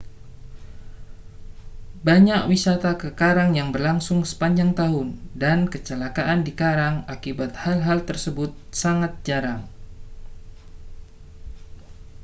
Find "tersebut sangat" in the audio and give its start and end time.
8.09-9.11